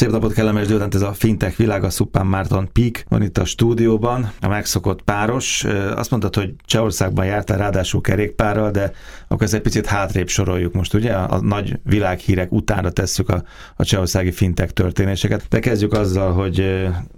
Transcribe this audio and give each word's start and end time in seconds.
Szép 0.00 0.10
napot, 0.10 0.32
kellemes 0.32 0.66
délután, 0.66 0.88
ez 0.92 1.02
a 1.02 1.12
Fintech 1.12 1.56
világ, 1.56 1.84
a 1.84 1.90
Szupán 1.90 2.26
Márton 2.26 2.68
Peak 2.72 3.04
van 3.08 3.22
itt 3.22 3.38
a 3.38 3.44
stúdióban, 3.44 4.32
a 4.40 4.48
megszokott 4.48 5.02
páros. 5.02 5.64
Azt 5.94 6.10
mondtad, 6.10 6.34
hogy 6.34 6.54
Csehországban 6.64 7.26
jártál 7.26 7.58
ráadásul 7.58 8.00
kerékpárral, 8.00 8.70
de 8.70 8.92
akkor 9.28 9.42
ezt 9.42 9.54
egy 9.54 9.60
picit 9.60 9.86
hátrébb 9.86 10.28
soroljuk 10.28 10.72
most, 10.72 10.94
ugye? 10.94 11.12
A 11.12 11.40
nagy 11.40 11.78
világhírek 11.84 12.52
utána 12.52 12.90
tesszük 12.90 13.28
a, 13.28 13.42
a 13.76 13.84
csehországi 13.84 14.30
fintech 14.30 14.72
történéseket. 14.72 15.46
De 15.48 15.58
kezdjük 15.58 15.92
azzal, 15.92 16.32
hogy 16.32 16.60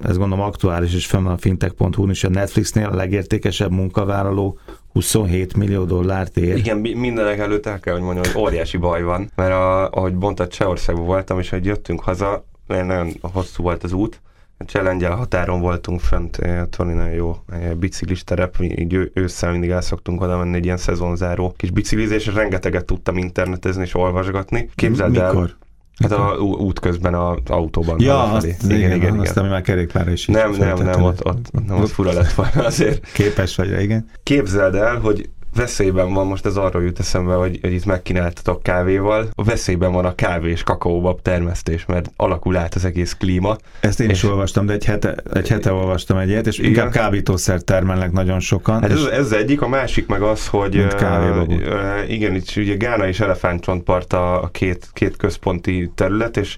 ez 0.03 0.17
gondolom 0.17 0.45
aktuális, 0.45 0.95
és 0.95 1.07
fenn 1.07 1.27
a 1.27 1.37
fintech.hu-n 1.37 2.11
is 2.11 2.25
a 2.25 2.29
Netflixnél 2.29 2.87
a 2.87 2.95
legértékesebb 2.95 3.71
munkavállaló 3.71 4.59
27 4.93 5.57
millió 5.57 5.85
dollárt 5.85 6.37
ér. 6.37 6.57
Igen, 6.57 6.77
mindenek 6.77 7.39
előtt 7.39 7.67
el 7.67 7.81
kell, 7.81 7.95
hogy 7.95 8.03
mondjam, 8.03 8.25
hogy 8.33 8.43
óriási 8.43 8.77
baj 8.77 9.03
van, 9.03 9.31
mert 9.35 9.53
a, 9.53 9.91
ahogy 9.91 10.15
mondtad, 10.15 10.49
Csehországban 10.49 11.05
voltam, 11.05 11.39
és 11.39 11.51
hogy 11.51 11.65
jöttünk 11.65 12.01
haza, 12.01 12.51
nagyon 12.81 13.13
hosszú 13.21 13.63
volt 13.63 13.83
az 13.83 13.93
út, 13.93 14.21
challenge 14.67 15.09
határon 15.09 15.61
voltunk 15.61 16.01
fent, 16.01 16.39
ott 16.63 16.77
van 16.77 16.87
nagyon 16.87 17.13
jó 17.13 17.37
biciklis 17.77 18.25
terep, 18.25 18.57
így 18.61 19.11
ősszel 19.15 19.51
mindig 19.51 19.71
el 19.71 19.81
szoktunk 19.81 20.21
oda 20.21 20.39
menni 20.39 20.57
egy 20.57 20.65
ilyen 20.65 20.77
szezonzáró 20.77 21.55
kis 21.57 21.71
biciklizés, 21.71 22.27
és 22.27 22.35
rengeteget 22.35 22.85
tudtam 22.85 23.17
internetezni 23.17 23.83
és 23.83 23.95
olvasgatni. 23.95 24.71
Képzeld 24.75 25.17
el, 25.17 25.33
Mikor? 25.33 25.57
Hát 26.03 26.13
a 26.13 26.37
út 26.41 26.81
közben 26.81 27.15
az 27.15 27.39
autóban. 27.47 28.01
Ja, 28.01 28.33
azt, 28.33 28.47
igen, 28.47 28.77
igen, 28.77 28.97
igen, 28.97 29.19
azt, 29.19 29.37
ami 29.37 29.49
már 29.49 29.63
kerékpárra 29.63 30.11
is 30.11 30.27
Nem, 30.27 30.51
nem, 30.51 30.77
nem, 30.77 31.03
ott, 31.03 31.25
ott, 31.25 31.67
nem, 31.67 31.81
ott 31.81 31.89
fura 31.89 32.13
lett 32.13 32.33
volna 32.33 32.65
azért. 32.67 33.13
Képes 33.13 33.57
vagy, 33.57 33.83
igen. 33.83 34.09
Képzeld 34.23 34.75
el, 34.75 34.99
hogy 34.99 35.29
veszélyben 35.55 36.13
van, 36.13 36.27
most 36.27 36.47
ez 36.47 36.57
arról 36.57 36.83
jut 36.83 36.99
eszembe, 36.99 37.35
hogy, 37.35 37.59
hogy 37.63 37.73
itt 37.73 37.85
megkínáltatok 37.85 38.63
kávéval, 38.63 39.29
a 39.35 39.45
veszélyben 39.45 39.93
van 39.93 40.05
a 40.05 40.15
kávé 40.15 40.51
és 40.51 40.63
kakaóbab 40.63 41.23
termesztés, 41.23 41.87
mert 41.87 42.11
alakul 42.17 42.57
át 42.57 42.75
az 42.75 42.85
egész 42.85 43.13
klíma. 43.13 43.57
Ezt 43.81 44.01
én 44.01 44.09
és 44.09 44.23
is 44.23 44.31
olvastam, 44.31 44.67
de 44.67 44.73
egy 44.73 44.85
hete, 44.85 45.15
egy 45.33 45.49
hete 45.49 45.73
olvastam 45.73 46.17
egy 46.17 46.29
ilyet, 46.29 46.47
és 46.47 46.59
igen. 46.59 46.71
inkább 46.71 46.91
kábítószer 46.91 47.61
termelnek 47.61 48.13
nagyon 48.13 48.41
sokan. 48.41 48.81
Hát 48.81 48.91
ez, 48.91 49.05
ez 49.05 49.33
egyik, 49.33 49.63
a 49.63 49.69
másik 49.69 50.07
meg 50.07 50.23
az, 50.23 50.47
hogy 50.47 50.77
uh, 50.77 51.45
uh, 51.49 52.11
igen, 52.11 52.35
itt 52.35 52.53
ugye 52.57 52.77
Gána 52.77 53.07
és 53.07 53.21
Elefántcsontpart 53.21 54.13
a, 54.13 54.43
a 54.43 54.49
két, 54.49 54.89
két 54.93 55.17
központi 55.17 55.91
terület, 55.95 56.37
és 56.37 56.57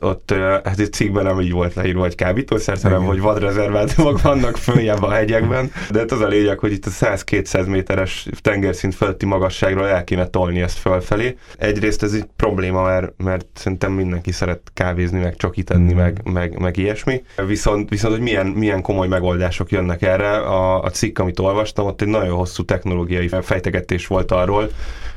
ott, 0.00 0.34
hát 0.64 0.78
egy 0.78 0.92
cikkben 0.92 1.24
nem 1.24 1.40
így 1.40 1.52
volt 1.52 1.74
leírva, 1.74 2.00
hogy 2.00 2.14
kábítószer, 2.14 2.78
hanem 2.82 3.04
hogy 3.04 3.20
vadrezervátumok 3.20 4.22
vannak 4.22 4.56
följebb 4.56 5.02
a 5.02 5.10
hegyekben, 5.10 5.72
de 5.90 5.98
hát 5.98 6.12
az 6.12 6.20
a 6.20 6.26
lényeg, 6.26 6.58
hogy 6.58 6.72
itt 6.72 6.86
a 6.86 6.90
100-200 6.90 7.66
méteres 7.66 8.26
tengerszint 8.40 8.94
fölötti 8.94 9.26
magasságról 9.26 9.88
el 9.88 10.04
kéne 10.04 10.26
tolni 10.26 10.60
ezt 10.60 10.78
fölfelé. 10.78 11.36
Egyrészt 11.58 12.02
ez 12.02 12.12
egy 12.12 12.26
probléma, 12.36 12.82
mert, 12.82 13.12
mert 13.16 13.46
szerintem 13.54 13.92
mindenki 13.92 14.32
szeret 14.32 14.60
kávézni, 14.74 15.20
meg 15.20 15.36
csokitenni, 15.36 15.92
mm. 15.92 15.96
meg, 15.96 16.20
meg, 16.24 16.58
meg 16.58 16.76
ilyesmi. 16.76 17.22
Viszont, 17.46 17.90
viszont 17.90 18.14
hogy 18.14 18.22
milyen, 18.22 18.46
milyen 18.46 18.82
komoly 18.82 19.08
megoldások 19.08 19.70
jönnek 19.70 20.02
erre, 20.02 20.36
a, 20.36 20.82
a 20.82 20.90
cikk, 20.90 21.18
amit 21.18 21.38
olvastam, 21.38 21.86
ott 21.86 22.00
egy 22.00 22.08
nagyon 22.08 22.36
hosszú 22.36 22.64
technológiai 22.64 23.30
fejtegetés 23.42 24.06
volt 24.06 24.30
arról, 24.30 24.70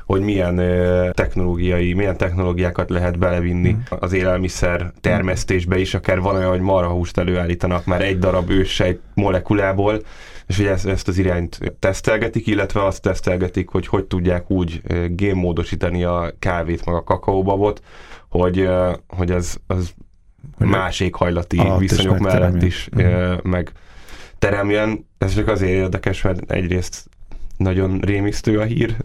hogy 0.07 0.21
milyen 0.21 0.55
technológiai, 1.13 1.93
milyen 1.93 2.17
technológiákat 2.17 2.89
lehet 2.89 3.19
belevinni 3.19 3.71
mm. 3.71 3.79
az 3.99 4.13
élelmiszer 4.13 4.91
termesztésbe 5.01 5.77
is, 5.79 5.93
akár 5.93 6.19
van 6.19 6.35
olyan, 6.35 6.49
hogy 6.49 6.59
marhahúst 6.59 7.17
előállítanak 7.17 7.85
már 7.85 8.01
egy 8.01 8.19
darab 8.19 8.49
őssejt 8.49 8.99
molekulából, 9.13 10.01
és 10.47 10.57
hogy 10.57 10.65
ezt, 10.65 10.87
ezt 10.87 11.07
az 11.07 11.17
irányt 11.17 11.59
tesztelgetik, 11.79 12.47
illetve 12.47 12.85
azt 12.85 13.01
tesztelgetik, 13.01 13.69
hogy 13.69 13.87
hogy 13.87 14.05
tudják 14.05 14.51
úgy 14.51 14.81
génmódosítani 15.09 16.03
a 16.03 16.33
kávét, 16.39 16.85
meg 16.85 16.95
a 16.95 17.03
kakaóbabot, 17.03 17.81
hogy, 18.29 18.69
hogy 19.07 19.31
az, 19.31 19.59
az 19.67 19.93
más 20.57 20.99
éghajlati 20.99 21.61
viszonyok 21.77 22.19
mellett 22.19 22.61
is 22.61 22.89
mm. 23.01 23.33
meg 23.43 23.71
teremjen. 24.39 25.07
Ez 25.17 25.33
csak 25.33 25.47
azért 25.47 25.71
érdekes, 25.71 26.21
mert 26.21 26.51
egyrészt 26.51 27.09
nagyon 27.57 27.99
rémisztő 27.99 28.59
a 28.59 28.63
hír, 28.63 28.95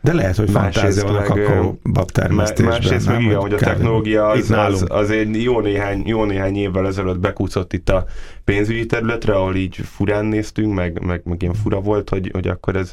de 0.00 0.12
lehet, 0.12 0.36
hogy 0.36 0.50
fantázia 0.50 1.04
van 1.04 1.16
a 1.16 1.22
kakaóbab 1.22 2.10
termesztésben. 2.10 2.74
Másrészt 2.74 3.08
meg 3.08 3.20
igen, 3.20 3.38
hogy 3.40 3.52
a 3.52 3.56
technológia 3.56 4.26
az, 4.26 4.50
az, 4.50 4.84
az 4.88 5.10
egy 5.10 5.42
jó 5.42 5.60
néhány, 5.60 6.02
jó 6.06 6.24
néhány 6.24 6.56
évvel 6.56 6.86
ezelőtt 6.86 7.18
bekúszott 7.18 7.72
itt 7.72 7.88
a 7.88 8.04
pénzügyi 8.44 8.86
területre, 8.86 9.34
ahol 9.34 9.54
így 9.54 9.76
furán 9.76 10.24
néztünk, 10.24 10.74
meg, 10.74 11.04
meg, 11.04 11.20
meg 11.24 11.42
ilyen 11.42 11.54
fura 11.54 11.80
volt, 11.80 12.08
hogy, 12.08 12.30
hogy 12.32 12.48
akkor 12.48 12.76
ez 12.76 12.92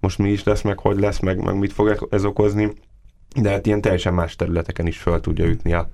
most 0.00 0.18
mi 0.18 0.30
is 0.30 0.42
lesz, 0.42 0.62
meg 0.62 0.78
hogy 0.78 1.00
lesz, 1.00 1.18
meg, 1.18 1.44
meg 1.44 1.58
mit 1.58 1.72
fog 1.72 2.08
ez 2.10 2.24
okozni. 2.24 2.72
De 3.40 3.50
hát 3.50 3.66
ilyen 3.66 3.80
teljesen 3.80 4.14
más 4.14 4.36
területeken 4.36 4.86
is 4.86 4.98
fel 4.98 5.20
tudja 5.20 5.44
ütni 5.44 5.72
a, 5.72 5.90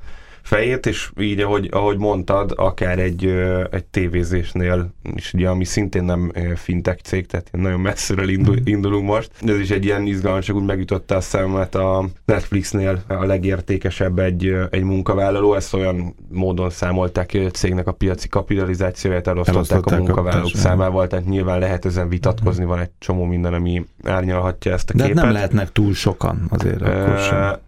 fejét, 0.48 0.86
és 0.86 1.10
így, 1.20 1.40
ahogy, 1.40 1.68
ahogy 1.72 1.98
mondtad, 1.98 2.52
akár 2.56 2.98
egy, 2.98 3.24
egy 3.70 3.84
tévézésnél 3.84 4.94
is, 5.14 5.32
ugye, 5.32 5.48
ami 5.48 5.64
szintén 5.64 6.04
nem 6.04 6.32
fintech 6.54 7.02
cég, 7.02 7.26
tehát 7.26 7.48
nagyon 7.52 7.80
messziről 7.80 8.28
indul, 8.28 8.54
mm. 8.54 8.64
indulunk 8.64 9.06
most, 9.06 9.30
de 9.42 9.52
ez 9.52 9.58
is 9.58 9.70
egy 9.70 9.84
ilyen 9.84 10.06
izgalmas, 10.06 10.44
csak 10.44 10.56
úgy 10.56 10.64
megütötte 10.64 11.16
a 11.16 11.20
szemet 11.20 11.74
a 11.74 12.08
Netflixnél 12.24 13.02
a 13.06 13.24
legértékesebb 13.24 14.18
egy, 14.18 14.56
egy 14.70 14.82
munkavállaló, 14.82 15.54
ezt 15.54 15.74
olyan 15.74 16.14
módon 16.28 16.70
számolták 16.70 17.38
cégnek 17.52 17.86
a 17.86 17.92
piaci 17.92 18.28
kapitalizációját, 18.28 19.26
elosztották, 19.26 19.54
elosztották 19.54 19.98
a 19.98 20.02
munkavállalók 20.02 20.50
a 20.54 20.56
számával, 20.56 21.06
tehát 21.06 21.24
nyilván 21.24 21.58
lehet 21.58 21.84
ezen 21.84 22.08
vitatkozni, 22.08 22.64
van 22.64 22.78
egy 22.78 22.90
csomó 22.98 23.24
minden, 23.24 23.54
ami 23.54 23.84
árnyalhatja 24.04 24.72
ezt 24.72 24.90
a 24.90 24.94
de 24.94 25.02
képet. 25.02 25.16
De 25.16 25.22
nem 25.22 25.32
lehetnek 25.32 25.72
túl 25.72 25.94
sokan 25.94 26.46
azért. 26.48 26.80
Uh, 26.80 26.88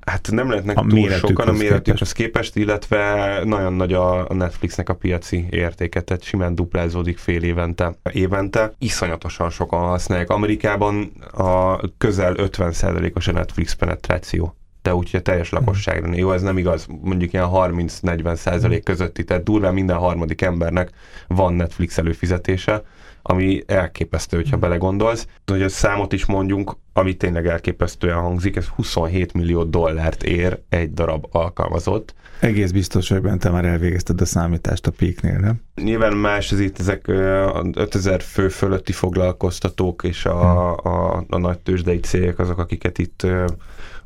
hát 0.01 0.29
nem 0.31 0.51
lehetnek 0.51 0.79
a 0.79 0.85
túl 0.89 1.11
sokan 1.11 1.49
a 1.49 1.53
méretükhez 1.53 2.13
képest, 2.13 2.57
illetve 2.71 3.41
nagyon 3.45 3.73
nagy 3.73 3.93
a 3.93 4.27
Netflixnek 4.35 4.89
a 4.89 4.95
piaci 4.95 5.47
értéke, 5.51 6.01
tehát 6.01 6.23
simán 6.23 6.55
duplázódik 6.55 7.19
fél 7.19 7.43
évente. 7.43 7.95
évente. 8.13 8.73
Iszonyatosan 8.79 9.51
sokan 9.51 9.81
használják. 9.81 10.31
Amerikában 10.31 11.13
a 11.33 11.81
közel 11.99 12.35
50%-os 12.37 13.29
a 13.29 13.33
Netflix 13.33 13.75
penetráció 13.75 14.55
de 14.83 14.95
úgyhogy 14.95 15.21
a 15.21 15.23
teljes 15.23 15.51
lakosságra. 15.51 16.15
Jó, 16.15 16.33
ez 16.33 16.43
nem 16.43 16.59
igaz, 16.59 16.87
mondjuk 17.03 17.33
ilyen 17.33 17.49
30-40 17.53 18.35
százalék 18.35 18.83
közötti, 18.83 19.25
tehát 19.25 19.43
durván 19.43 19.75
minden 19.75 19.97
harmadik 19.97 20.43
embernek 20.43 20.91
van 21.27 21.55
Netflix 21.55 21.99
előfizetése, 21.99 22.83
ami 23.23 23.63
elképesztő, 23.67 24.37
hogyha 24.37 24.57
belegondolsz. 24.57 25.27
Hogy 25.47 25.63
a 25.63 25.69
számot 25.69 26.13
is 26.13 26.27
mondjunk, 26.27 26.77
ami 26.93 27.15
tényleg 27.15 27.47
elképesztően 27.47 28.21
hangzik, 28.21 28.57
ez 28.57 28.67
27 28.67 29.33
millió 29.33 29.65
dollárt 29.65 30.23
ér 30.23 30.59
egy 30.69 30.93
darab 30.93 31.27
alkalmazott. 31.31 32.15
Egész 32.41 32.71
biztos, 32.71 33.09
hogy 33.09 33.21
bent 33.21 33.41
te 33.41 33.51
már 33.51 33.65
elvégezted 33.65 34.21
a 34.21 34.25
számítást 34.25 34.87
a 34.87 34.91
Peaknél, 34.91 35.39
nem? 35.39 35.63
Nyilván 35.75 36.17
más 36.17 36.53
ez 36.53 36.61
itt, 36.61 36.79
ezek 36.79 37.09
5000 37.09 38.21
fő 38.23 38.49
fölötti 38.49 38.93
foglalkoztatók 38.93 40.03
és 40.05 40.25
a, 40.25 40.71
a, 40.77 41.25
a 41.29 41.39
nagy 41.39 41.59
tőzsdei 41.59 42.01
cégek 42.01 42.39
azok, 42.39 42.59
akiket 42.59 42.99
itt 42.99 43.27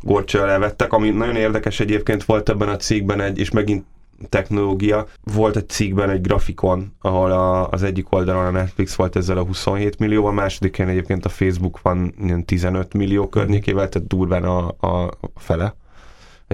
gorcsal 0.00 0.50
elvettek. 0.50 0.92
Ami 0.92 1.10
nagyon 1.10 1.36
érdekes 1.36 1.80
egyébként 1.80 2.24
volt 2.24 2.48
ebben 2.48 2.68
a 2.68 2.76
cikkben 2.76 3.20
egy, 3.20 3.38
és 3.38 3.50
megint 3.50 3.84
technológia. 4.28 5.06
Volt 5.22 5.56
egy 5.56 5.68
cikkben 5.68 6.10
egy 6.10 6.20
grafikon, 6.20 6.96
ahol 7.00 7.30
a, 7.30 7.68
az 7.68 7.82
egyik 7.82 8.12
oldalon 8.12 8.46
a 8.46 8.50
Netflix 8.50 8.94
volt 8.94 9.16
ezzel 9.16 9.38
a 9.38 9.44
27 9.44 9.98
millió, 9.98 10.26
a 10.26 10.32
másodikén 10.32 10.88
egyébként 10.88 11.24
a 11.24 11.28
Facebook 11.28 11.82
van 11.82 12.14
ilyen 12.22 12.44
15 12.44 12.94
millió 12.94 13.28
környékével, 13.28 13.88
tehát 13.88 14.08
durván 14.08 14.44
a, 14.44 14.66
a 14.68 15.10
fele 15.36 15.74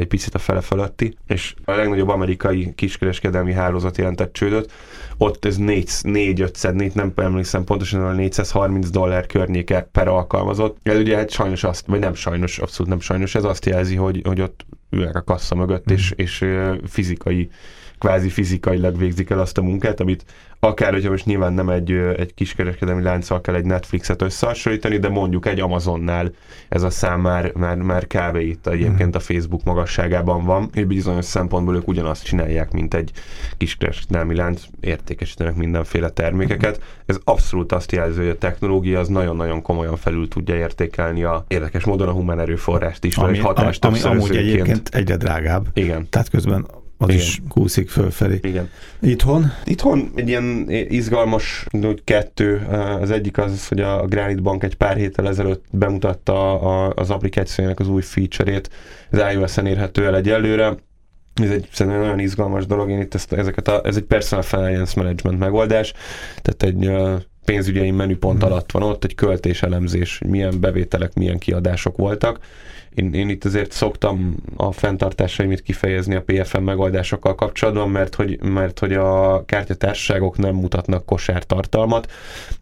egy 0.00 0.06
picit 0.06 0.34
a 0.34 0.38
fele 0.38 0.60
feletti, 0.60 1.16
és 1.26 1.54
a 1.64 1.72
legnagyobb 1.72 2.08
amerikai 2.08 2.72
kiskereskedelmi 2.74 3.52
hálózat 3.52 3.98
jelentett 3.98 4.32
csődöt, 4.32 4.72
ott 5.18 5.44
ez 5.44 5.56
4-5 5.58 6.72
4 6.72 6.94
nem 6.94 7.12
emlékszem 7.16 7.64
pontosan, 7.64 8.04
a 8.04 8.12
430 8.12 8.90
dollár 8.90 9.26
környéke 9.26 9.88
per 9.92 10.08
alkalmazott. 10.08 10.78
Ez 10.82 10.98
ugye 10.98 11.16
hát 11.16 11.30
sajnos 11.30 11.64
azt, 11.64 11.86
vagy 11.86 12.00
nem 12.00 12.14
sajnos, 12.14 12.58
abszolút 12.58 12.90
nem 12.90 13.00
sajnos, 13.00 13.34
ez 13.34 13.44
azt 13.44 13.66
jelzi, 13.66 13.94
hogy, 13.94 14.20
hogy 14.24 14.40
ott 14.40 14.66
ülnek 14.90 15.16
a 15.16 15.22
kassa 15.22 15.54
mögött, 15.54 15.90
mm. 15.90 15.94
és, 15.94 16.12
és 16.16 16.44
fizikai 16.86 17.50
kvázi 18.00 18.28
fizikailag 18.28 18.98
végzik 18.98 19.30
el 19.30 19.38
azt 19.38 19.58
a 19.58 19.62
munkát, 19.62 20.00
amit 20.00 20.24
akár, 20.60 20.92
hogyha 20.92 21.10
most 21.10 21.26
nyilván 21.26 21.52
nem 21.52 21.68
egy, 21.68 21.90
egy 22.16 22.34
kiskereskedelmi 22.34 23.02
lánccal 23.02 23.40
kell 23.40 23.54
egy 23.54 23.64
Netflixet 23.64 24.22
összehasonlítani, 24.22 24.98
de 24.98 25.08
mondjuk 25.08 25.46
egy 25.46 25.60
Amazonnál 25.60 26.32
ez 26.68 26.82
a 26.82 26.90
szám 26.90 27.20
már, 27.20 27.52
már, 27.54 27.76
már 27.76 28.06
kb. 28.06 28.36
itt 28.36 28.66
egyébként 28.66 29.14
a 29.14 29.20
Facebook 29.20 29.64
magasságában 29.64 30.44
van, 30.44 30.70
és 30.74 30.84
bizonyos 30.84 31.24
szempontból 31.24 31.76
ők 31.76 31.88
ugyanazt 31.88 32.24
csinálják, 32.24 32.72
mint 32.72 32.94
egy 32.94 33.12
kiskereskedelmi 33.56 34.34
lánc, 34.34 34.62
értékesítenek 34.80 35.54
mindenféle 35.54 36.08
termékeket. 36.08 36.82
Ez 37.06 37.18
abszolút 37.24 37.72
azt 37.72 37.92
jelzi, 37.92 38.18
hogy 38.18 38.28
a 38.28 38.38
technológia 38.38 38.98
az 38.98 39.08
nagyon-nagyon 39.08 39.62
komolyan 39.62 39.96
felül 39.96 40.28
tudja 40.28 40.54
értékelni 40.54 41.22
a 41.22 41.44
érdekes 41.48 41.84
módon 41.84 42.08
a 42.08 42.12
humán 42.12 42.40
erőforrást 42.40 43.04
is, 43.04 43.16
ami, 43.16 43.38
hatást 43.38 43.84
ami, 43.84 44.00
ami 44.00 44.16
amúgy 44.16 44.36
egyébként 44.36 44.88
egyre 44.88 45.16
drágább. 45.16 45.66
Igen. 45.72 46.06
Tehát 46.08 46.28
közben 46.28 46.66
az 47.02 47.08
Igen. 47.08 47.20
is 47.20 47.42
kúszik 47.48 47.88
fölfelé. 47.88 48.38
Igen. 48.42 48.70
Itthon? 49.00 49.52
Itthon 49.64 50.10
egy 50.14 50.28
ilyen 50.28 50.66
izgalmas 50.68 51.66
kettő. 52.04 52.66
Az 53.00 53.10
egyik 53.10 53.38
az, 53.38 53.68
hogy 53.68 53.80
a 53.80 54.06
Granite 54.06 54.40
Bank 54.40 54.62
egy 54.64 54.74
pár 54.74 54.96
héttel 54.96 55.28
ezelőtt 55.28 55.64
bemutatta 55.72 56.58
az 56.88 57.10
applikációjának 57.10 57.80
az 57.80 57.88
új 57.88 58.02
feature-ét. 58.02 58.70
Az 59.10 59.22
iOS-en 59.32 59.66
érhető 59.66 60.06
el 60.06 60.16
egyelőre 60.16 60.76
ez 61.34 61.50
egy 61.50 61.68
szerintem 61.72 62.00
nagyon 62.00 62.18
izgalmas 62.18 62.66
dolog, 62.66 62.90
én 62.90 63.00
itt 63.00 63.14
ezt, 63.14 63.32
ezeket 63.32 63.68
a, 63.68 63.80
ez 63.84 63.96
egy 63.96 64.02
personal 64.02 64.44
finance 64.44 64.92
management 64.96 65.38
megoldás, 65.38 65.92
tehát 66.42 66.62
egy 66.62 66.90
pénzügyi 67.44 67.90
menüpont 67.90 68.42
hmm. 68.42 68.52
alatt 68.52 68.70
van 68.70 68.82
ott, 68.82 69.04
egy 69.04 69.14
költéselemzés, 69.14 70.20
milyen 70.26 70.60
bevételek, 70.60 71.14
milyen 71.14 71.38
kiadások 71.38 71.96
voltak, 71.96 72.38
én, 72.94 73.14
én 73.14 73.28
itt 73.28 73.44
azért 73.44 73.72
szoktam 73.72 74.36
a 74.56 74.72
fenntartásaimit 74.72 75.62
kifejezni 75.62 76.14
a 76.14 76.22
PFM 76.22 76.62
megoldásokkal 76.62 77.34
kapcsolatban, 77.34 77.90
mert 77.90 78.14
hogy, 78.14 78.42
mert 78.42 78.78
hogy 78.78 78.92
a 78.92 79.44
kártyatársaságok 79.44 80.38
nem 80.38 80.54
mutatnak 80.54 81.06
kosártartalmat, 81.06 82.12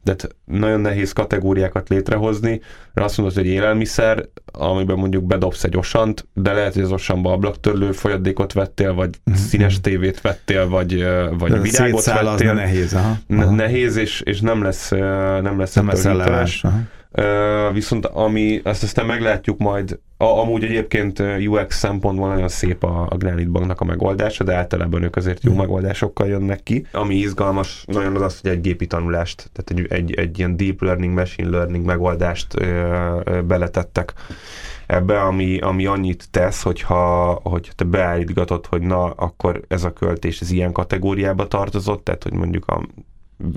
de 0.02 0.16
nagyon 0.44 0.80
nehéz 0.80 1.12
kategóriákat 1.12 1.88
létrehozni, 1.88 2.60
mert 2.94 3.06
azt 3.06 3.16
mondod, 3.16 3.36
hogy 3.36 3.46
élelmiszer, 3.46 4.28
amiben 4.52 4.96
mondjuk 4.96 5.24
bedobsz 5.24 5.64
egy 5.64 5.76
osant, 5.76 6.26
de 6.34 6.52
lehet, 6.52 6.74
hogy 6.74 6.82
az 6.82 6.92
osanba 6.92 7.32
ablaktörlő 7.32 7.92
folyadékot 7.92 8.52
vettél, 8.52 8.94
vagy 8.94 9.10
mm-hmm. 9.30 9.40
színes 9.40 9.80
tévét 9.80 10.20
vettél, 10.20 10.68
vagy, 10.68 11.04
vagy 11.38 11.50
de 11.50 11.60
virágot 11.60 12.04
vettél. 12.04 12.52
nehéz, 12.52 12.94
aha. 12.94 13.16
aha. 13.28 13.50
Nehéz, 13.50 13.96
és, 13.96 14.20
és 14.20 14.40
nem 14.40 14.62
lesz 14.62 14.77
nem 15.42 15.58
lesz, 15.58 15.74
nem 15.74 15.86
lesz. 15.86 16.62
Uh, 17.18 17.72
viszont 17.72 18.06
ami, 18.06 18.60
ezt 18.64 18.82
aztán 18.82 19.06
meglátjuk 19.06 19.58
majd, 19.58 19.98
a, 20.16 20.24
amúgy 20.24 20.64
egyébként 20.64 21.22
UX 21.46 21.78
szempontból 21.78 22.28
nagyon 22.28 22.48
szép 22.48 22.84
a, 22.84 23.06
a 23.10 23.16
Granite 23.16 23.50
Banknak 23.50 23.80
a 23.80 23.84
megoldása, 23.84 24.44
de 24.44 24.54
általában 24.54 25.02
ők 25.02 25.16
azért 25.16 25.42
jó 25.42 25.52
mm. 25.52 25.56
megoldásokkal 25.56 26.26
jönnek 26.26 26.62
ki. 26.62 26.86
Ami 26.92 27.14
izgalmas 27.14 27.84
nagyon 27.86 28.16
az 28.16 28.22
az, 28.22 28.40
hogy 28.40 28.50
egy 28.50 28.60
gépi 28.60 28.86
tanulást, 28.86 29.50
tehát 29.52 29.70
egy, 29.70 29.98
egy, 29.98 30.14
egy 30.14 30.38
ilyen 30.38 30.56
deep 30.56 30.82
learning, 30.82 31.14
machine 31.14 31.48
learning 31.48 31.84
megoldást 31.84 32.60
uh, 32.60 32.66
uh, 33.26 33.42
beletettek 33.42 34.12
ebbe, 34.86 35.20
ami, 35.20 35.58
ami 35.58 35.86
annyit 35.86 36.28
tesz, 36.30 36.62
hogyha, 36.62 37.32
hogy 37.42 37.70
te 37.74 37.84
beállítgatod, 37.84 38.66
hogy 38.66 38.82
na, 38.82 39.04
akkor 39.04 39.60
ez 39.68 39.84
a 39.84 39.92
költés 39.92 40.40
ez 40.40 40.50
ilyen 40.50 40.72
kategóriába 40.72 41.48
tartozott, 41.48 42.04
tehát 42.04 42.22
hogy 42.22 42.32
mondjuk 42.32 42.66
a 42.66 42.82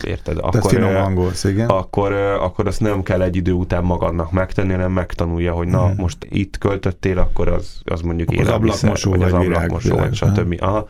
érted? 0.06 0.38
Akkor, 0.38 0.72
finom 0.72 0.96
angolsz, 0.96 1.44
igen. 1.44 1.70
Akkor, 1.70 2.14
akkor 2.14 2.68
azt 2.68 2.80
nem 2.80 3.04
kell 3.04 3.22
egy 3.22 3.36
idő 3.36 3.52
után 3.52 3.84
magadnak 3.84 4.32
megtenni, 4.32 4.72
hanem 4.72 4.92
megtanulja, 4.92 5.54
hogy 5.54 5.68
na, 5.68 5.86
hmm. 5.86 5.96
most 5.98 6.28
itt 6.30 6.58
költöttél, 6.58 7.18
akkor 7.18 7.48
az, 7.48 7.82
az 7.84 8.02
mondjuk 8.02 8.30
akkor 8.30 8.42
az 8.42 8.50
ablakmosó, 8.50 9.10
vagy, 9.10 9.20
vagy 9.20 9.28
az 9.28 9.34
ablakmosó, 9.34 9.96
vagy 9.98 10.14
stb. 10.14 10.56
Aha. 10.60 10.88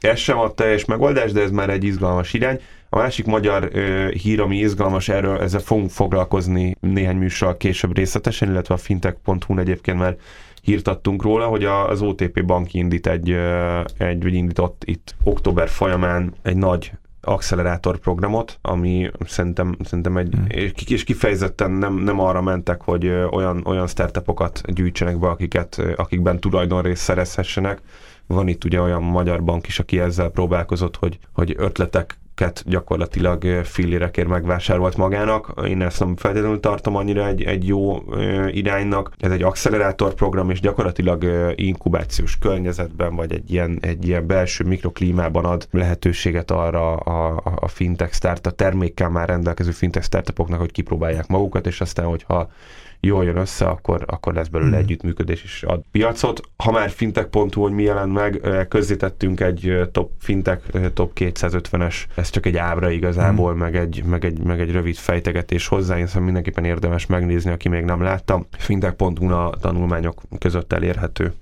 Ez 0.00 0.18
sem 0.18 0.38
a 0.38 0.54
teljes 0.54 0.84
megoldás, 0.84 1.32
de 1.32 1.42
ez 1.42 1.50
már 1.50 1.70
egy 1.70 1.84
izgalmas 1.84 2.32
irány. 2.32 2.60
A 2.88 2.96
másik 2.96 3.26
magyar 3.26 3.68
ö, 3.72 4.08
hír, 4.22 4.40
ami 4.40 4.56
izgalmas, 4.56 5.08
erről 5.08 5.40
ezzel 5.40 5.60
fogunk 5.60 5.90
foglalkozni 5.90 6.76
néhány 6.80 7.16
műsor 7.16 7.56
később 7.56 7.96
részletesen, 7.96 8.50
illetve 8.50 8.74
a 8.74 8.78
fintech.hu-n 8.78 9.58
egyébként 9.58 9.98
már 9.98 10.16
hírt 10.62 10.88
adtunk 10.88 11.22
róla, 11.22 11.46
hogy 11.46 11.64
az 11.64 12.02
OTP 12.02 12.44
bank 12.44 12.74
indít 12.74 13.06
egy, 13.06 13.36
egy 13.98 14.22
vagy 14.22 14.34
indított 14.34 14.82
itt 14.84 15.14
október 15.24 15.68
folyamán 15.68 16.34
egy 16.42 16.56
nagy 16.56 16.92
accelerátor 17.26 17.98
programot, 17.98 18.58
ami 18.62 19.10
szerintem, 19.26 19.76
szerintem 19.84 20.16
egy, 20.16 20.34
hmm. 20.34 20.46
és 20.86 21.04
kifejezetten 21.04 21.70
nem, 21.70 21.94
nem 21.94 22.20
arra 22.20 22.42
mentek, 22.42 22.82
hogy 22.82 23.06
olyan, 23.30 23.62
olyan 23.66 23.86
startupokat 23.86 24.60
gyűjtsenek 24.72 25.18
be, 25.18 25.28
akiket, 25.28 25.82
akikben 25.96 26.40
tulajdonrészt 26.40 27.02
szerezhessenek. 27.02 27.80
Van 28.26 28.48
itt 28.48 28.64
ugye 28.64 28.80
olyan 28.80 29.02
magyar 29.02 29.44
bank 29.44 29.66
is, 29.66 29.78
aki 29.78 29.98
ezzel 29.98 30.28
próbálkozott, 30.28 30.96
hogy, 30.96 31.18
hogy 31.32 31.54
ötletek 31.58 32.18
ket 32.36 32.62
gyakorlatilag 32.66 33.44
fillérekért 33.64 34.28
megvásárolt 34.28 34.96
magának. 34.96 35.52
Én 35.68 35.82
ezt 35.82 36.00
nem 36.00 36.16
feltétlenül 36.16 36.60
tartom 36.60 36.96
annyira 36.96 37.26
egy, 37.26 37.42
egy 37.42 37.66
jó 37.66 38.02
iránynak. 38.50 39.12
Ez 39.18 39.30
egy 39.30 39.42
accelerátor 39.42 40.14
program, 40.14 40.50
és 40.50 40.60
gyakorlatilag 40.60 41.26
inkubációs 41.54 42.38
környezetben, 42.38 43.16
vagy 43.16 43.32
egy 43.32 43.50
ilyen, 43.52 43.78
egy 43.80 44.06
ilyen 44.06 44.26
belső 44.26 44.64
mikroklímában 44.64 45.44
ad 45.44 45.68
lehetőséget 45.70 46.50
arra 46.50 46.96
a, 46.96 47.36
a, 47.44 47.52
a 47.60 47.68
fintech 47.68 48.12
start, 48.12 48.54
termékkel 48.54 49.08
már 49.08 49.28
rendelkező 49.28 49.70
fintech 49.70 50.06
startupoknak, 50.06 50.58
hogy 50.58 50.72
kipróbálják 50.72 51.26
magukat, 51.26 51.66
és 51.66 51.80
aztán, 51.80 52.06
hogyha 52.06 52.50
jól 53.00 53.24
jön 53.24 53.36
össze, 53.36 53.66
akkor, 53.66 54.04
akkor 54.06 54.34
lesz 54.34 54.48
belőle 54.48 54.70
hmm. 54.70 54.84
együttműködés 54.84 55.44
is 55.44 55.62
ad 55.62 55.82
piacot. 55.90 56.40
Ha 56.56 56.70
már 56.70 56.90
fintech.hu, 56.90 57.60
hogy 57.60 57.72
mi 57.72 57.82
jelent 57.82 58.12
meg, 58.12 58.40
közzétettünk 58.68 59.40
egy 59.40 59.88
top 59.92 60.10
fintech 60.18 60.90
top 60.92 61.12
250-es, 61.14 61.94
ez 62.14 62.30
csak 62.30 62.46
egy 62.46 62.56
ábra 62.56 62.90
igazából, 62.90 63.50
hmm. 63.50 63.60
meg, 63.60 63.76
egy, 63.76 64.02
meg, 64.06 64.24
egy, 64.24 64.38
meg 64.38 64.60
egy 64.60 64.72
rövid 64.72 64.96
fejtegetés 64.96 65.66
hozzá, 65.66 65.98
én 65.98 66.08
mindenképpen 66.20 66.64
érdemes 66.64 67.06
megnézni, 67.06 67.50
aki 67.50 67.68
még 67.68 67.84
nem 67.84 68.02
látta. 68.02 68.46
Fintech.hu 68.58 69.30
a 69.30 69.56
tanulmányok 69.60 70.22
között 70.38 70.72
elérhető. 70.72 71.32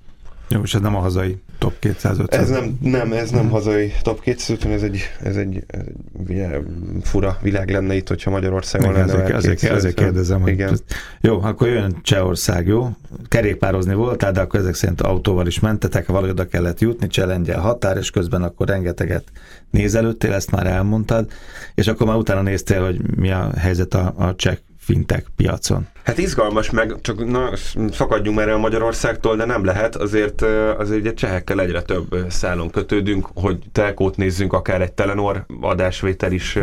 Jó, 0.49 0.61
és 0.63 0.75
ez 0.75 0.81
nem 0.81 0.97
a 0.97 0.99
hazai 0.99 1.39
top 1.59 1.79
250. 1.79 2.41
Ez 2.41 2.49
nem, 2.49 2.79
nem, 2.81 3.13
ez 3.13 3.31
nem 3.31 3.49
hazai 3.51 3.93
top 4.03 4.21
250, 4.21 4.73
ez 4.73 4.83
egy, 4.83 5.01
ez 5.23 5.37
egy, 5.37 5.65
ez 5.67 5.81
egy 5.81 6.65
fura 7.03 7.39
világ 7.43 7.71
lenne 7.71 7.95
itt, 7.95 8.09
hogyha 8.09 8.31
Magyarországon 8.31 8.93
lenne. 8.93 9.13
Ezért, 9.13 9.31
ezért, 9.31 9.63
ezért 9.63 9.95
kérdezem. 9.95 10.41
Hogy 10.41 10.53
Igen. 10.53 10.79
Jó, 11.21 11.41
akkor 11.43 11.69
jön 11.69 11.99
Csehország, 12.03 12.67
jó? 12.67 12.89
Kerékpározni 13.29 13.95
voltál, 13.95 14.33
de 14.33 14.41
akkor 14.41 14.61
ezek 14.61 14.75
szerint 14.75 15.01
autóval 15.01 15.47
is 15.47 15.61
mentetek, 15.61 16.07
valahogy 16.07 16.31
oda 16.31 16.47
kellett 16.47 16.81
jutni, 16.81 17.07
cselengyel 17.07 17.61
határ, 17.61 17.97
és 17.97 18.11
közben 18.11 18.43
akkor 18.43 18.69
rengeteget 18.69 19.25
nézelődtél, 19.71 20.33
ezt 20.33 20.51
már 20.51 20.67
elmondtad, 20.67 21.31
és 21.75 21.87
akkor 21.87 22.07
már 22.07 22.17
utána 22.17 22.43
néztél, 22.43 22.85
hogy 22.85 23.17
mi 23.17 23.31
a 23.31 23.51
helyzet 23.57 23.95
a, 23.95 24.15
a 24.17 24.35
cseh 24.35 24.57
fintech 24.85 25.27
piacon. 25.37 25.87
Hát 26.05 26.19
izgalmas, 26.19 26.71
meg 26.71 26.95
csak 27.01 27.27
na, 27.27 27.51
szakadjunk 27.91 28.41
erre 28.41 28.53
a 28.53 28.59
Magyarországtól, 28.59 29.37
de 29.37 29.45
nem 29.45 29.65
lehet, 29.65 29.97
azért, 29.97 30.43
azért 30.79 31.01
ugye 31.01 31.15
csehekkel 31.15 31.61
egyre 31.61 31.83
több 31.83 32.17
szálon 32.29 32.71
kötődünk, 32.71 33.29
hogy 33.35 33.59
telkót 33.73 34.17
nézzünk, 34.17 34.53
akár 34.53 34.81
egy 34.81 34.93
Telenor 34.93 35.45
adásvétel 35.61 36.33
is 36.33 36.59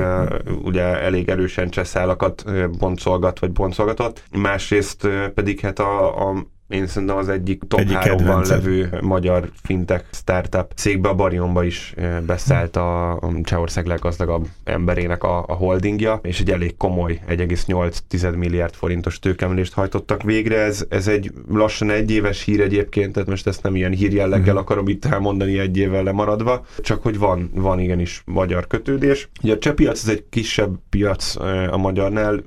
ugye 0.63 0.81
elég 0.81 1.29
erősen 1.29 1.69
csehszálakat 1.69 2.43
boncolgat, 2.77 3.39
vagy 3.39 3.51
boncolgatott. 3.51 4.23
Másrészt 4.31 5.07
pedig 5.33 5.59
hát 5.59 5.79
a, 5.79 6.29
a 6.29 6.45
én 6.71 6.87
szerintem 6.87 7.17
az 7.17 7.29
egyik 7.29 7.63
top 7.67 7.79
egyik 7.79 7.97
3-ban 8.01 8.47
levő 8.47 8.97
magyar 9.01 9.49
fintech 9.63 10.03
startup 10.11 10.71
cégbe, 10.75 11.09
a 11.09 11.15
Barionba 11.15 11.63
is 11.63 11.93
beszállt 12.25 12.75
a 12.75 13.19
Csehország 13.43 13.85
leggazdagabb 13.85 14.47
emberének 14.63 15.23
a, 15.23 15.45
a 15.47 15.53
holdingja, 15.53 16.19
és 16.23 16.39
egy 16.39 16.51
elég 16.51 16.77
komoly 16.77 17.19
1,8 17.29 18.37
milliárd 18.37 18.73
forintos 18.73 19.19
tőkemelést 19.19 19.73
hajtottak 19.73 20.23
végre. 20.23 20.59
Ez, 20.59 20.85
ez 20.89 21.07
egy 21.07 21.31
lassan 21.49 21.89
egy 21.89 22.11
éves 22.11 22.43
hír 22.43 22.61
egyébként, 22.61 23.13
tehát 23.13 23.29
most 23.29 23.47
ezt 23.47 23.63
nem 23.63 23.75
ilyen 23.75 23.91
hírjelleggel 23.91 24.45
uh-huh. 24.45 24.59
akarom 24.59 24.87
itt 24.87 25.05
elmondani 25.05 25.59
egy 25.59 25.77
évvel 25.77 26.03
lemaradva, 26.03 26.65
csak 26.79 27.03
hogy 27.03 27.17
van, 27.17 27.51
van 27.53 27.79
igenis 27.79 28.21
magyar 28.25 28.67
kötődés. 28.67 29.29
Ugye 29.43 29.53
a 29.53 29.57
cseh 29.57 29.73
piac 29.73 30.03
ez 30.03 30.09
egy 30.09 30.25
kisebb 30.29 30.79
piac 30.89 31.35
a 31.71 31.77
magyarnál, 31.77 32.43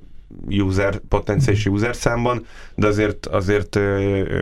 user, 0.48 0.98
potenciális 1.08 1.66
user 1.66 1.96
számban, 1.96 2.46
de 2.74 2.86
azért, 2.86 3.26
azért 3.26 3.78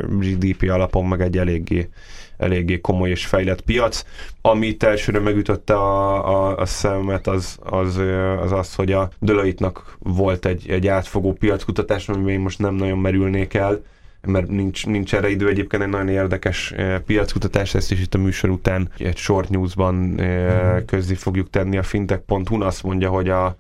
GDP 0.09 0.71
alapon 0.71 1.05
meg 1.05 1.21
egy 1.21 1.39
eléggé, 1.39 1.89
eléggé 2.37 2.81
komoly 2.81 3.11
és 3.11 3.27
fejlett 3.27 3.61
piac. 3.61 4.05
Amit 4.41 4.83
elsőre 4.83 5.19
megütötte 5.19 5.75
a, 5.75 6.29
a, 6.29 6.57
a 6.57 6.67
szemet, 6.67 7.27
az 7.27 7.59
az, 7.61 8.01
az 8.41 8.53
az, 8.53 8.75
hogy 8.75 8.93
a 8.93 9.11
Deloitte-nak 9.19 9.97
volt 9.99 10.47
egy, 10.47 10.71
egy 10.71 10.87
átfogó 10.87 11.33
piackutatás, 11.33 12.09
amiben 12.09 12.33
én 12.33 12.41
most 12.41 12.59
nem 12.59 12.75
nagyon 12.75 12.99
merülnék 12.99 13.55
el, 13.55 13.83
mert 14.27 14.49
nincs, 14.49 14.87
nincs 14.87 15.15
erre 15.15 15.29
idő. 15.29 15.49
Egyébként 15.49 15.83
egy 15.83 15.89
nagyon 15.89 16.09
érdekes 16.09 16.75
piackutatás, 17.07 17.75
ezt 17.75 17.93
is 17.93 18.01
itt 18.01 18.15
a 18.15 18.19
műsor 18.19 18.51
után 18.51 18.89
egy 18.99 19.17
short 19.17 19.49
newsban 19.49 19.95
mm. 19.95 20.77
közé 20.87 21.15
fogjuk 21.15 21.51
tenni 21.51 21.77
a 21.79 21.83
fintech.hu, 21.83 22.63
azt 22.63 22.83
mondja, 22.83 23.09
hogy 23.09 23.29
a, 23.29 23.57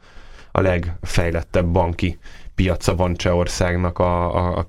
a 0.53 0.61
legfejlettebb 0.61 1.67
banki 1.67 2.19
piaca 2.55 2.95
van 2.95 3.15
Csehországnak 3.15 3.99
a, 3.99 4.35
a, 4.35 4.59
a 4.59 4.67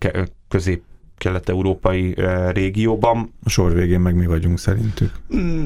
közép 0.47 0.83
kelet-európai 1.17 2.15
régióban. 2.51 3.33
A 3.43 3.49
sor 3.49 3.73
végén 3.73 3.99
meg 3.99 4.15
mi 4.15 4.25
vagyunk 4.25 4.59
szerintük. 4.59 5.11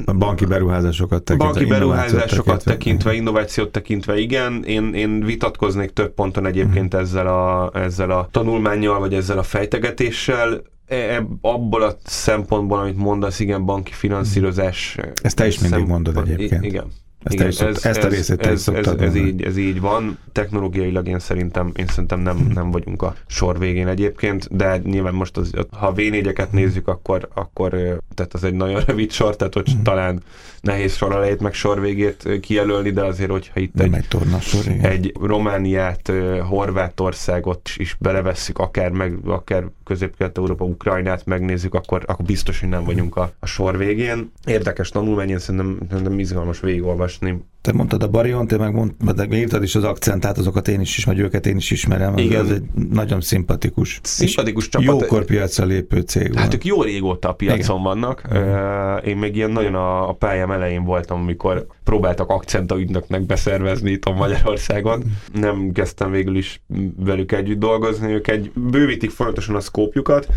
A 0.04 0.12
banki 0.12 0.46
beruházásokat 0.46 1.22
tekintve. 1.22 1.52
Banki 1.52 1.68
beruházásokat 1.68 2.44
tekintve, 2.44 2.70
tekintve, 2.70 3.14
innovációt 3.14 3.72
tekintve, 3.72 4.18
igen. 4.18 4.64
Én, 4.64 4.94
én 4.94 5.24
vitatkoznék 5.24 5.90
több 5.90 6.14
ponton 6.14 6.46
egyébként 6.46 6.92
hmm. 6.92 7.02
ezzel, 7.02 7.26
a, 7.26 7.70
ezzel 7.74 8.10
a 8.10 8.28
tanulmányjal, 8.30 8.98
vagy 8.98 9.14
ezzel 9.14 9.38
a 9.38 9.42
fejtegetéssel. 9.42 10.62
E, 10.86 11.26
abból 11.40 11.82
a 11.82 11.96
szempontból, 12.04 12.78
amit 12.78 12.96
mondasz, 12.96 13.40
igen, 13.40 13.64
banki 13.64 13.92
finanszírozás. 13.92 14.98
Ezt 15.22 15.36
te 15.36 15.46
is 15.46 15.58
mindig 15.58 15.86
mondod 15.86 16.16
egyébként. 16.16 16.64
Igen. 16.64 16.84
Ezt, 17.28 17.34
Igen, 17.34 17.50
szok, 17.50 17.68
ez, 17.68 17.84
ezt 17.84 18.02
a 18.02 18.08
részét 18.08 18.46
ez, 18.46 18.68
ez, 18.68 18.86
ez, 18.86 19.00
ez, 19.00 19.14
így, 19.14 19.42
ez 19.42 19.56
így 19.56 19.80
van. 19.80 20.18
Technológiailag 20.32 21.08
én 21.08 21.18
szerintem, 21.18 21.72
én 21.76 21.86
szerintem 21.86 22.20
nem, 22.20 22.36
hmm. 22.36 22.52
nem 22.52 22.70
vagyunk 22.70 23.02
a 23.02 23.14
sor 23.26 23.58
végén 23.58 23.86
egyébként, 23.86 24.56
de 24.56 24.80
nyilván 24.84 25.14
most 25.14 25.36
az, 25.36 25.50
ha 25.70 25.92
v 25.92 26.00
nézzük, 26.50 26.88
akkor, 26.88 27.28
akkor 27.34 27.70
tehát 28.14 28.34
az 28.34 28.44
egy 28.44 28.54
nagyon 28.54 28.82
rövid 28.86 29.10
sor, 29.10 29.36
tehát 29.36 29.54
hogy 29.54 29.70
hmm. 29.70 29.82
talán 29.82 30.22
nehéz 30.60 30.96
sor 30.96 31.12
elejét 31.12 31.40
meg 31.40 31.54
sor 31.54 31.80
végét 31.80 32.40
kijelölni, 32.40 32.90
de 32.90 33.04
azért, 33.04 33.30
hogyha 33.30 33.60
itt 33.60 33.80
egy, 33.80 33.94
egy, 33.94 34.06
sor, 34.40 34.62
egy 34.82 35.12
Romániát, 35.20 36.12
Horvátországot 36.48 37.70
is 37.76 37.96
belevesszük, 38.00 38.58
akár, 38.58 38.90
meg, 38.90 39.18
akár 39.26 39.64
közép-kelet-európa, 39.84 40.64
Ukrajnát 40.64 41.26
megnézzük, 41.26 41.74
akkor, 41.74 42.02
akkor 42.06 42.24
biztos, 42.24 42.60
hogy 42.60 42.68
nem 42.68 42.84
vagyunk 42.84 43.16
a, 43.16 43.32
a 43.40 43.46
sor 43.46 43.76
végén. 43.76 44.32
Érdekes 44.44 44.88
tanulmány, 44.88 45.28
én 45.28 45.38
szerintem, 45.38 45.78
szerintem 45.88 46.18
izgalmas 46.18 46.60
végigolvasni. 46.60 47.17
Te 47.60 47.72
mondtad 47.72 48.02
a 48.02 48.08
Barion, 48.08 48.46
te 48.46 48.56
meg 48.56 48.74
mondtad, 48.74 49.32
írtad 49.32 49.62
is 49.62 49.74
az 49.74 49.84
akcentát, 49.84 50.38
azokat 50.38 50.68
én 50.68 50.80
is 50.80 50.96
ismerem, 50.96 51.24
őket 51.24 51.46
én 51.46 51.56
is 51.56 51.70
ismerem. 51.70 52.18
Igen. 52.18 52.44
Ez 52.44 52.50
egy 52.50 52.62
nagyon 52.90 53.20
szimpatikus. 53.20 54.00
Szimpatikus 54.02 54.68
csapat. 54.68 54.86
Jókor 54.86 55.24
piacra 55.24 55.64
lépő 55.64 56.00
cég. 56.00 56.34
Hát 56.34 56.54
ők 56.54 56.64
jó 56.64 56.82
régóta 56.82 57.28
a 57.28 57.32
piacon 57.32 57.80
Igen. 57.80 57.82
vannak. 57.82 58.22
Uh, 58.30 59.08
én 59.08 59.16
még 59.16 59.36
ilyen 59.36 59.50
nagyon 59.50 59.74
a, 59.74 60.08
a 60.08 60.12
pályám 60.12 60.50
elején 60.50 60.84
voltam, 60.84 61.20
amikor 61.20 61.66
próbáltak 61.84 62.30
akcentaügynöknek 62.30 63.26
beszervezni 63.26 63.90
itt 63.90 64.04
a 64.04 64.12
Magyarországon. 64.12 65.02
Nem 65.32 65.72
kezdtem 65.72 66.10
végül 66.10 66.36
is 66.36 66.62
velük 66.96 67.32
együtt 67.32 67.58
dolgozni, 67.58 68.12
ők 68.12 68.28
egy 68.28 68.50
bővítik 68.54 69.10
folyamatosan 69.10 69.54
a 69.54 69.60
szkópjukat, 69.60 70.28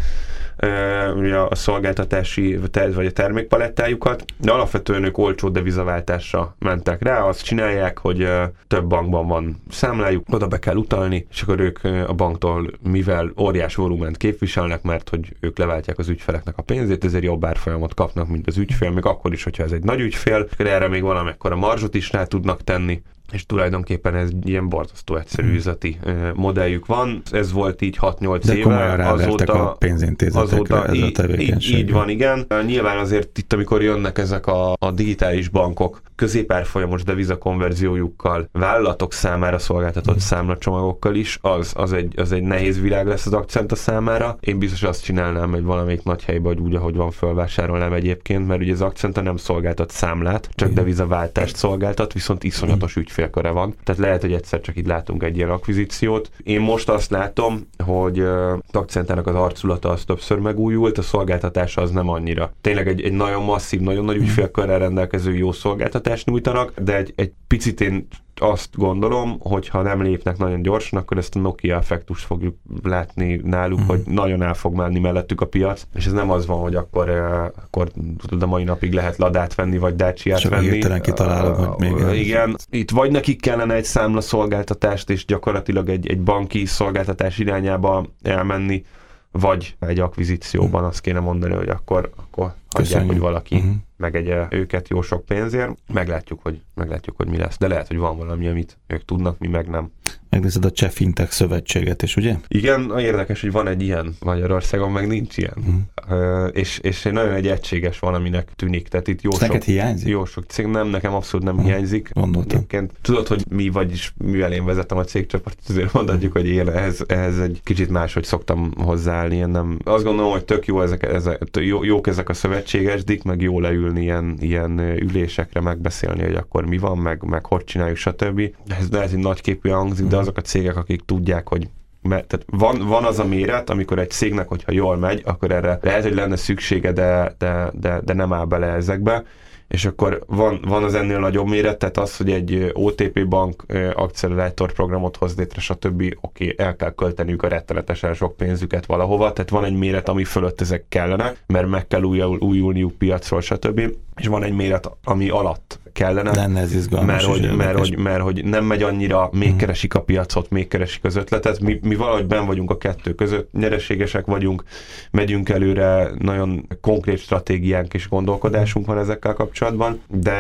ugye 1.15 1.37
a 1.37 1.55
szolgáltatási 1.55 2.59
vagy 2.93 3.05
a 3.05 3.11
termékpalettájukat, 3.11 4.25
de 4.37 4.51
alapvetően 4.51 5.03
ők 5.03 5.17
olcsó 5.17 5.49
devizaváltásra 5.49 6.55
mentek 6.59 7.03
rá, 7.03 7.23
azt 7.23 7.43
csinálják, 7.43 7.97
hogy 7.97 8.27
több 8.67 8.85
bankban 8.85 9.27
van 9.27 9.61
számlájuk, 9.69 10.25
oda 10.31 10.47
be 10.47 10.59
kell 10.59 10.75
utalni, 10.75 11.27
és 11.31 11.41
akkor 11.41 11.59
ők 11.59 11.79
a 12.07 12.13
banktól, 12.13 12.71
mivel 12.89 13.31
óriás 13.37 13.75
volument 13.75 14.17
képviselnek, 14.17 14.81
mert 14.81 15.09
hogy 15.09 15.35
ők 15.39 15.57
leváltják 15.57 15.97
az 15.97 16.09
ügyfeleknek 16.09 16.57
a 16.57 16.61
pénzét, 16.61 17.03
ezért 17.03 17.23
jobb 17.23 17.45
árfolyamot 17.45 17.93
kapnak, 17.93 18.27
mint 18.27 18.47
az 18.47 18.57
ügyfél, 18.57 18.91
még 18.91 19.05
akkor 19.05 19.33
is, 19.33 19.43
hogyha 19.43 19.63
ez 19.63 19.71
egy 19.71 19.83
nagy 19.83 19.99
ügyfél, 19.99 20.47
erre 20.57 20.87
még 20.87 21.01
valamekkora 21.01 21.55
marzsot 21.55 21.95
is 21.95 22.11
rá 22.11 22.23
tudnak 22.23 22.63
tenni, 22.63 23.01
és 23.31 23.45
tulajdonképpen 23.45 24.15
ez 24.15 24.29
ilyen 24.43 24.69
borzasztó 24.69 25.15
egyszerű 25.15 25.47
hmm. 25.47 25.55
üzleti 25.55 25.99
modelljük 26.33 26.85
van. 26.85 27.21
Ez 27.31 27.51
volt 27.51 27.81
így 27.81 27.97
6-8 28.01 28.41
De 28.45 28.55
éve. 28.55 29.09
Azóta, 29.09 29.69
a 29.69 29.75
pénzintézetekre 29.75 30.55
azóta 30.55 30.85
ez 30.85 31.01
a 31.01 31.11
tevékenység. 31.11 31.73
Így, 31.73 31.79
így 31.79 31.91
van, 31.91 32.09
igen. 32.09 32.47
Nyilván 32.65 32.97
azért 32.97 33.37
itt, 33.37 33.53
amikor 33.53 33.81
jönnek 33.81 34.17
ezek 34.17 34.47
a, 34.47 34.73
a 34.79 34.91
digitális 34.91 35.49
bankok 35.49 36.01
középárfolyamos 36.15 37.03
devizakonverziójukkal, 37.03 38.49
vállalatok 38.51 39.13
számára 39.13 39.59
szolgáltatott 39.59 40.13
hmm. 40.13 40.23
számlacsomagokkal 40.23 41.15
is, 41.15 41.37
az, 41.41 41.73
az, 41.75 41.93
egy, 41.93 42.19
az 42.19 42.31
egy 42.31 42.43
nehéz 42.43 42.81
világ 42.81 43.07
lesz 43.07 43.25
az 43.25 43.33
akcenta 43.33 43.75
számára. 43.75 44.37
Én 44.39 44.59
biztos 44.59 44.83
azt 44.83 45.03
csinálnám, 45.03 45.51
hogy 45.51 45.63
valamelyik 45.63 46.03
nagy 46.03 46.23
helybe, 46.23 46.47
hogy 46.47 46.59
úgy, 46.59 46.75
ahogy 46.75 46.95
van, 46.95 47.11
fölvásárolnám 47.11 47.93
egyébként, 47.93 48.47
mert 48.47 48.61
ugye 48.61 48.73
az 48.73 48.81
akcenta 48.81 49.21
nem 49.21 49.37
szolgáltat 49.37 49.91
számlát, 49.91 50.49
csak 50.55 50.67
hmm. 50.67 50.75
devizaváltást 50.75 51.55
szolgáltat, 51.55 52.13
viszont 52.13 52.43
iszonyatos 52.43 52.95
ügyfél 52.95 53.20
félköre 53.21 53.49
van. 53.49 53.75
Tehát 53.83 54.01
lehet, 54.01 54.21
hogy 54.21 54.33
egyszer 54.33 54.61
csak 54.61 54.75
itt 54.75 54.87
látunk 54.87 55.23
egy 55.23 55.37
ilyen 55.37 55.49
akvizíciót. 55.49 56.31
Én 56.43 56.61
most 56.61 56.89
azt 56.89 57.11
látom, 57.11 57.67
hogy 57.85 58.19
uh, 58.19 58.59
Takcentának 58.71 59.27
az 59.27 59.35
arculata 59.35 59.89
az 59.89 60.03
többször 60.03 60.39
megújult, 60.39 60.97
a 60.97 61.01
szolgáltatása 61.01 61.81
az 61.81 61.91
nem 61.91 62.09
annyira. 62.09 62.53
Tényleg 62.61 62.87
egy, 62.87 63.01
egy 63.01 63.13
nagyon 63.13 63.43
masszív, 63.43 63.79
nagyon 63.79 64.05
nagy 64.05 64.15
ügyfélkörrel 64.15 64.79
rendelkező 64.79 65.35
jó 65.35 65.51
szolgáltatást 65.51 66.25
nyújtanak, 66.25 66.73
de 66.79 66.97
egy, 66.97 67.13
egy 67.15 67.31
picit 67.47 67.81
én 67.81 68.07
azt 68.41 68.77
gondolom, 68.77 69.39
hogy 69.39 69.67
ha 69.67 69.81
nem 69.81 70.01
lépnek 70.01 70.37
nagyon 70.37 70.61
gyorsan, 70.61 70.99
akkor 70.99 71.17
ezt 71.17 71.35
a 71.35 71.39
Nokia 71.39 71.77
effektust 71.77 72.25
fogjuk 72.25 72.55
látni 72.83 73.41
náluk, 73.43 73.81
mm. 73.81 73.85
hogy 73.85 74.01
nagyon 74.05 74.41
el 74.41 74.53
fog 74.53 74.75
menni 74.75 74.99
mellettük 74.99 75.41
a 75.41 75.45
piac, 75.45 75.87
és 75.93 76.05
ez 76.05 76.11
nem 76.11 76.31
az 76.31 76.45
van, 76.45 76.59
hogy 76.59 76.75
akkor, 76.75 77.09
uh, 77.09 77.63
akkor 77.63 77.91
tudod, 78.17 78.43
a 78.43 78.45
mai 78.45 78.63
napig 78.63 78.93
lehet 78.93 79.17
ladát 79.17 79.55
venni, 79.55 79.77
vagy 79.77 79.95
dacia 79.95 80.37
venni. 80.49 80.79
Csak 80.79 81.01
kitalálok, 81.01 81.59
uh, 81.59 81.65
hogy 81.65 81.91
még... 81.91 82.19
Igen, 82.19 82.55
itt 82.69 82.91
vagy 82.91 83.11
nekik 83.11 83.41
kellene 83.41 83.73
egy 83.73 83.83
számla 83.83 84.21
szolgáltatást, 84.21 85.09
és 85.09 85.25
gyakorlatilag 85.25 85.89
egy, 85.89 86.07
egy 86.07 86.21
banki 86.21 86.65
szolgáltatás 86.65 87.37
irányába 87.37 88.05
elmenni, 88.21 88.85
vagy 89.31 89.75
egy 89.79 89.99
akvizícióban 89.99 90.83
azt 90.83 91.01
kéne 91.01 91.19
mondani, 91.19 91.53
hogy 91.53 91.69
akkor, 91.69 92.11
akkor 92.15 92.53
hagyják, 92.69 93.05
hogy 93.05 93.19
valaki 93.19 93.55
uh-huh. 93.55 93.71
megegye 93.97 94.47
őket 94.49 94.89
jó 94.89 95.01
sok 95.01 95.25
pénzért. 95.25 95.77
Meglátjuk 95.93 96.39
hogy, 96.41 96.61
meglátjuk, 96.75 97.15
hogy 97.17 97.27
mi 97.27 97.37
lesz. 97.37 97.57
De 97.57 97.67
lehet, 97.67 97.87
hogy 97.87 97.97
van 97.97 98.17
valami, 98.17 98.47
amit 98.47 98.77
ők 98.87 99.05
tudnak, 99.05 99.39
mi 99.39 99.47
meg 99.47 99.69
nem. 99.69 99.91
Megnézed 100.31 100.65
a 100.65 100.71
Cseh 100.71 100.89
Fintech 100.89 101.31
szövetséget 101.31 102.01
is, 102.01 102.15
ugye? 102.15 102.35
Igen, 102.47 102.99
érdekes, 102.99 103.41
hogy 103.41 103.51
van 103.51 103.67
egy 103.67 103.81
ilyen 103.81 104.15
Magyarországon, 104.19 104.91
meg 104.91 105.07
nincs 105.07 105.37
ilyen. 105.37 105.89
Uh, 106.09 106.49
és, 106.51 106.79
és 106.79 107.01
nagyon 107.01 107.33
egy 107.33 107.47
egységes 107.47 107.99
van, 107.99 108.13
aminek 108.13 108.51
tűnik. 108.55 108.87
Tehát 108.87 109.07
itt 109.07 109.21
jó 109.21 109.31
sok, 109.31 109.63
hiányzik? 109.63 110.07
Jó 110.07 110.25
sok 110.25 110.43
cég, 110.47 110.65
nem, 110.65 110.87
nekem 110.87 111.13
abszolút 111.13 111.45
nem 111.45 111.55
uh-huh. 111.55 111.69
hiányzik. 111.69 112.09
Gondoltam. 112.13 112.57
Egyébként 112.57 112.91
tudod, 113.01 113.27
hogy 113.27 113.43
mi, 113.49 113.69
vagyis 113.69 114.13
mivel 114.17 114.51
én 114.51 114.65
vezetem 114.65 114.97
a 114.97 115.03
cégcsapatot, 115.03 115.59
azért 115.69 115.93
mondhatjuk, 115.93 116.31
hogy 116.31 116.47
én 116.47 116.69
ehhez, 116.69 117.03
ehhez 117.07 117.39
egy 117.39 117.61
kicsit 117.63 117.89
máshogy 117.89 118.23
szoktam 118.23 118.73
hozzáállni. 118.77 119.35
Én 119.35 119.49
nem, 119.49 119.77
azt 119.83 120.03
gondolom, 120.03 120.31
hogy 120.31 120.45
tök 120.45 120.65
jó 120.65 120.81
ezek, 120.81 121.03
ezek 121.03 121.43
jó, 121.59 121.83
jók 121.83 122.07
ezek 122.07 122.29
a 122.29 122.33
szövetségesdik, 122.33 123.23
meg 123.23 123.41
jó 123.41 123.59
leülni 123.59 124.01
ilyen, 124.01 124.37
ilyen 124.39 124.79
ülésekre, 124.79 125.61
megbeszélni, 125.61 126.23
hogy 126.23 126.35
akkor 126.35 126.65
mi 126.65 126.77
van, 126.77 126.97
meg, 126.97 127.23
meg 127.23 127.45
hogy 127.45 127.63
csináljuk, 127.63 127.97
stb. 127.97 128.41
Ez 128.79 128.89
lehet, 128.91 129.09
hogy 129.09 129.19
nagy 129.19 129.41
képű 129.41 129.69
hangzik, 129.69 130.07
de 130.07 130.20
azok 130.21 130.37
a 130.37 130.41
cégek, 130.41 130.75
akik 130.75 131.01
tudják, 131.05 131.47
hogy 131.47 131.69
mert, 132.01 132.27
tehát 132.27 132.45
van, 132.49 132.87
van 132.87 133.05
az 133.05 133.19
a 133.19 133.25
méret, 133.25 133.69
amikor 133.69 133.99
egy 133.99 134.09
cégnek, 134.09 134.47
hogyha 134.47 134.71
jól 134.71 134.97
megy, 134.97 135.21
akkor 135.25 135.51
erre 135.51 135.79
lehet, 135.81 136.03
hogy 136.03 136.13
lenne 136.13 136.35
szüksége, 136.35 136.91
de, 136.91 137.35
de, 137.37 137.71
de, 137.73 137.99
de 138.03 138.13
nem 138.13 138.33
áll 138.33 138.45
bele 138.45 138.67
ezekbe, 138.67 139.23
és 139.71 139.85
akkor 139.85 140.23
van, 140.27 140.59
van 140.67 140.83
az 140.83 140.93
ennél 140.93 141.19
nagyobb 141.19 141.47
méret, 141.47 141.77
tehát 141.77 141.97
az, 141.97 142.17
hogy 142.17 142.31
egy 142.31 142.71
OTP 142.73 143.27
bank 143.27 143.65
akcelerátor 143.93 144.71
programot 144.71 145.17
hoz 145.17 145.35
létre, 145.37 145.61
stb. 145.61 146.15
oké, 146.21 146.55
el 146.57 146.75
kell 146.75 146.93
költeniük 146.93 147.43
a 147.43 147.47
rettenetesen 147.47 148.13
sok 148.13 148.37
pénzüket 148.37 148.85
valahova, 148.85 149.33
tehát 149.33 149.49
van 149.49 149.65
egy 149.65 149.77
méret, 149.77 150.09
ami 150.09 150.23
fölött 150.23 150.61
ezek 150.61 150.85
kellene, 150.89 151.35
mert 151.47 151.67
meg 151.69 151.87
kell 151.87 152.01
újul, 152.01 152.37
újulniuk 152.39 152.91
piacról, 152.91 153.41
stb. 153.41 153.81
És 154.19 154.27
van 154.27 154.43
egy 154.43 154.53
méret, 154.53 154.91
ami 155.03 155.29
alatt 155.29 155.79
kellene. 155.93 156.31
Lenne 156.31 156.59
ez 156.59 156.75
izgalmas 156.75 157.07
mert 157.07 157.23
hogy, 157.23 157.55
mert, 157.55 157.77
hogy, 157.77 157.97
mert 157.97 158.21
hogy 158.21 158.45
nem 158.45 158.65
megy 158.65 158.83
annyira, 158.83 159.29
még 159.31 159.49
hmm. 159.49 159.57
keresik 159.57 159.93
a 159.93 160.01
piacot, 160.01 160.49
még 160.49 160.67
keresik 160.67 161.03
az 161.03 161.15
ötletet. 161.15 161.59
Mi, 161.59 161.79
mi 161.83 161.95
valahogy 161.95 162.25
ben 162.25 162.45
vagyunk 162.45 162.71
a 162.71 162.77
kettő 162.77 163.13
között, 163.13 163.51
nyereségesek 163.51 164.25
vagyunk, 164.25 164.63
megyünk 165.11 165.49
előre, 165.49 166.11
nagyon 166.19 166.67
konkrét 166.81 167.19
stratégiánk 167.19 167.93
és 167.93 168.09
gondolkodásunk 168.09 168.85
van 168.85 168.97
ezekkel 168.97 169.33
kapcsolatban, 169.33 170.01
de 170.07 170.31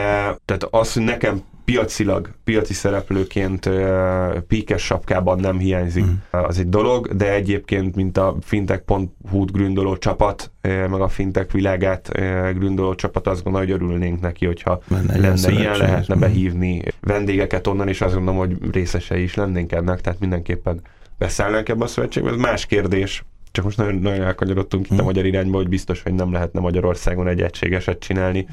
tehát 0.45 0.67
az, 0.69 0.93
hogy 0.93 1.03
nekem 1.03 1.41
piacilag, 1.65 2.29
piaci 2.43 2.73
szereplőként 2.73 3.65
uh, 3.65 4.37
píkes 4.47 4.83
sapkában 4.83 5.39
nem 5.39 5.57
hiányzik, 5.57 6.05
mm. 6.05 6.13
az 6.31 6.59
egy 6.59 6.69
dolog, 6.69 7.15
de 7.15 7.33
egyébként, 7.33 7.95
mint 7.95 8.17
a 8.17 8.35
fintech.hu-t 8.41 9.51
gründoló 9.51 9.97
csapat, 9.97 10.51
meg 10.61 11.01
a 11.01 11.07
fintech 11.07 11.53
világát 11.53 12.11
gründoló 12.53 12.95
csapat, 12.95 13.27
azt 13.27 13.43
gondolom, 13.43 13.67
hogy 13.67 13.75
örülnénk 13.75 14.21
neki, 14.21 14.45
hogyha 14.45 14.81
Menne 14.87 15.17
lenne 15.17 15.51
ilyen, 15.51 15.77
lehetne 15.77 16.15
mm. 16.15 16.19
behívni 16.19 16.83
vendégeket 17.01 17.67
onnan, 17.67 17.87
és 17.87 18.01
azt 18.01 18.13
gondolom, 18.13 18.39
hogy 18.39 18.57
részesei 18.71 19.23
is 19.23 19.35
lennénk 19.35 19.71
ennek, 19.71 20.01
tehát 20.01 20.19
mindenképpen 20.19 20.81
beszállnánk 21.17 21.69
ebbe 21.69 21.83
a 21.83 21.87
szövetségbe. 21.87 22.29
Ez 22.29 22.35
más 22.35 22.65
kérdés, 22.65 23.23
csak 23.51 23.63
most 23.63 23.77
nagyon, 23.77 23.95
nagyon 23.95 24.21
elkanyarodtunk 24.25 24.89
itt 24.89 24.99
a 24.99 25.01
mm. 25.01 25.05
magyar 25.05 25.25
irányba, 25.25 25.57
hogy 25.57 25.69
biztos, 25.69 26.01
hogy 26.03 26.13
nem 26.13 26.31
lehetne 26.31 26.59
Magyarországon 26.59 27.27
egy 27.27 27.41
egységeset 27.41 27.99
csinálni 27.99 28.47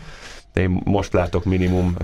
de 0.58 0.64
én 0.64 0.80
most 0.84 1.12
látok 1.12 1.44
minimum... 1.44 1.94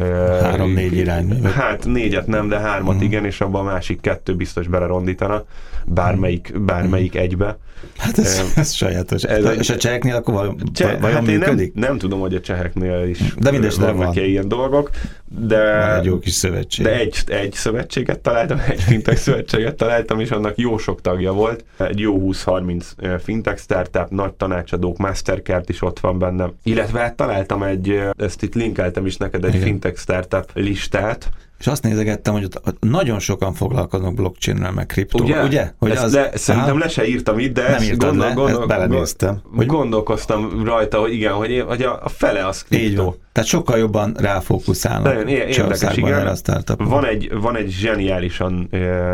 Három-négy 0.42 0.96
irány. 0.96 1.42
Hát 1.42 1.84
négyet 1.84 2.26
nem, 2.26 2.48
de 2.48 2.58
hármat 2.58 2.94
uh-huh. 2.94 3.08
igen, 3.10 3.24
és 3.24 3.40
abban 3.40 3.66
a 3.66 3.70
másik 3.70 4.00
kettő 4.00 4.34
biztos 4.34 4.66
belerondítana, 4.66 5.44
bármelyik, 5.86 6.60
bármelyik 6.60 7.12
uh-huh. 7.12 7.22
egybe. 7.22 7.58
Hát 7.96 8.18
ez, 8.18 8.52
ez 8.56 8.72
sajátos. 8.72 9.22
Ez, 9.22 9.44
és 9.58 9.70
a 9.70 9.76
cseheknél 9.76 10.14
akkor 10.14 10.34
vajon, 10.34 10.60
Cseh, 10.72 11.00
vajon 11.00 11.16
hát 11.16 11.26
működik? 11.26 11.74
Nem, 11.74 11.88
nem 11.88 11.98
tudom, 11.98 12.20
hogy 12.20 12.34
a 12.34 12.40
cseheknél 12.40 13.08
is 13.08 13.34
de 13.36 13.70
vannak 13.78 14.16
ilyen 14.16 14.48
dolgok, 14.48 14.90
de... 15.38 15.86
Van 15.86 15.98
egy 15.98 16.04
jó 16.04 16.18
kis 16.18 16.32
szövetség. 16.32 16.84
De 16.84 16.98
egy, 16.98 17.16
egy 17.26 17.52
szövetséget 17.52 18.20
találtam, 18.20 18.60
egy 18.68 18.82
fintech 18.82 19.18
szövetséget 19.18 19.76
találtam, 19.76 20.20
és 20.20 20.30
annak 20.30 20.56
jó 20.56 20.78
sok 20.78 21.00
tagja 21.00 21.32
volt. 21.32 21.64
Egy 21.76 21.98
jó 21.98 22.20
20-30 22.32 23.18
fintech 23.22 23.60
startup, 23.60 24.10
nagy 24.10 24.32
tanácsadók, 24.32 24.96
Mastercard 24.96 25.70
is 25.70 25.82
ott 25.82 26.00
van 26.00 26.18
benne. 26.18 26.50
Illetve 26.62 27.00
hát 27.00 27.16
találtam 27.16 27.62
egy, 27.62 28.00
ezt 28.16 28.42
itt 28.42 28.54
linkeltem 28.54 29.06
is 29.06 29.16
neked, 29.16 29.44
egy 29.44 29.54
Igen. 29.54 29.66
fintech 29.66 29.98
startup 29.98 30.50
listát, 30.54 31.28
és 31.64 31.70
azt 31.70 31.82
nézegettem, 31.82 32.32
hogy 32.32 32.44
ott 32.44 32.76
nagyon 32.80 33.18
sokan 33.18 33.52
foglalkoznak 33.52 34.14
blockchain 34.14 34.72
meg 34.74 34.86
kriptóval. 34.86 35.26
Ugye? 35.26 35.42
Ugye? 35.44 35.72
Hogy 35.78 35.90
ezt 35.90 36.02
az, 36.02 36.14
le, 36.14 36.30
szerintem 36.34 36.78
le 36.78 36.88
se 36.88 37.06
írtam 37.06 37.38
itt, 37.38 37.54
de 37.54 37.62
nem 37.62 37.72
ezt, 37.72 37.96
gondol, 37.96 38.08
gondol, 38.08 38.26
le, 38.26 38.34
gondol, 38.34 38.58
ezt 38.58 38.66
belenéztem. 38.66 39.40
Hogy 39.56 39.66
gondolkoztam 39.66 40.64
rajta, 40.64 41.00
hogy 41.00 41.12
igen, 41.12 41.32
hogy, 41.32 41.64
hogy 41.66 41.82
a, 41.82 42.00
a 42.02 42.08
fele 42.08 42.46
az 42.46 42.62
kriptó. 42.62 42.86
Így 42.86 42.96
van. 42.96 43.16
Tehát 43.34 43.48
sokkal 43.48 43.78
jobban 43.78 44.14
ráfókuszálnak. 44.18 45.12
Nagyon 45.14 45.28
érdekes, 45.28 45.96
igen. 45.96 46.26
A 46.26 46.34
startup. 46.34 46.84
van, 46.88 47.06
egy, 47.06 47.30
van 47.40 47.56
egy 47.56 47.70
zseniálisan 47.70 48.68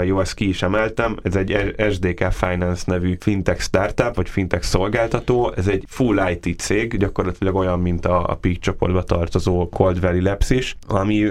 jó, 0.04 0.20
ezt 0.20 0.34
ki 0.34 0.48
is 0.48 0.62
emeltem, 0.62 1.16
ez 1.22 1.36
egy 1.36 1.74
SDK 1.92 2.32
Finance 2.32 2.82
nevű 2.86 3.16
fintech 3.20 3.60
startup, 3.60 4.14
vagy 4.14 4.28
fintech 4.28 4.62
szolgáltató, 4.62 5.52
ez 5.56 5.66
egy 5.66 5.84
full 5.88 6.30
IT 6.30 6.60
cég, 6.60 6.96
gyakorlatilag 6.96 7.54
olyan, 7.54 7.80
mint 7.80 8.06
a, 8.06 8.26
a 8.26 8.34
Peak 8.34 8.58
csoportba 8.58 9.02
tartozó 9.02 9.68
Cold 9.68 10.00
Valley 10.00 10.22
Labs 10.22 10.50
is, 10.50 10.76
ami 10.88 11.30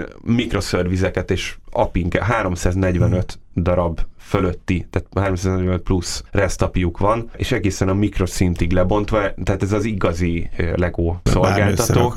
mikroszervizeket 1.10 1.30
és 1.30 1.56
apink, 1.70 2.14
345 2.14 3.38
darab 3.54 4.00
fölötti, 4.30 4.86
tehát 4.90 5.08
345 5.14 5.82
plusz 5.82 6.24
resztapjuk 6.30 6.98
van, 6.98 7.30
és 7.36 7.52
egészen 7.52 7.88
a 7.88 7.94
mikroszintig 7.94 8.72
lebontva, 8.72 9.18
tehát 9.44 9.62
ez 9.62 9.72
az 9.72 9.84
igazi 9.84 10.50
Lego 10.74 11.14
szolgáltató. 11.22 12.12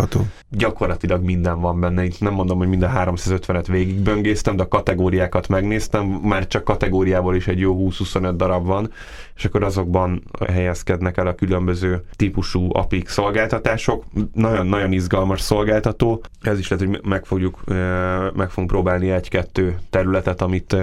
Gyakorlatilag 0.50 1.24
minden 1.24 1.60
van 1.60 1.80
benne, 1.80 2.04
itt 2.04 2.20
nem 2.20 2.34
mondom, 2.34 2.58
hogy 2.58 2.68
minden 2.68 2.92
350-et 2.96 3.66
végigböngésztem, 3.68 4.56
de 4.56 4.64
a 4.64 4.68
kategóriákat 4.68 5.48
megnéztem, 5.48 6.06
már 6.06 6.48
csak 6.48 6.64
kategóriából 6.64 7.36
is 7.36 7.48
egy 7.48 7.60
jó 7.60 7.88
20-25 7.90 8.34
darab 8.36 8.66
van, 8.66 8.92
és 9.36 9.46
akkor 9.46 9.64
azokban 9.64 10.24
helyezkednek 10.52 11.18
el 11.18 11.28
a 11.28 11.36
különböző 11.36 12.06
típusú 12.16 12.68
APIK 12.72 13.08
szolgáltatások. 13.10 14.04
Nagyon-nagyon 14.34 14.92
izgalmas 14.92 15.42
szolgáltató. 15.42 16.24
Ez 16.42 16.60
is 16.60 16.68
lehet, 16.68 16.88
hogy 16.88 17.02
meg 17.04 17.26
fogjuk, 17.26 17.64
meg 18.34 18.50
fogunk 18.50 18.72
próbálni 18.72 19.12
egy-kettő 19.12 19.78
területet, 19.90 20.42
amit, 20.42 20.76